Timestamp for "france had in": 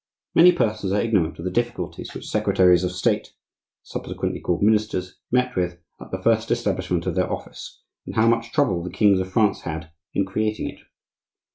9.31-10.25